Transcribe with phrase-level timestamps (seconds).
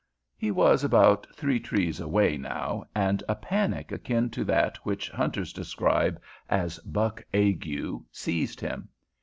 [0.35, 5.53] He was about three trees away, now, and a panic akin to that which hunters
[5.53, 7.69] describe as "buck ague"
[8.11, 8.89] seized him.